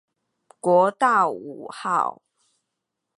[0.59, 2.23] 國道五號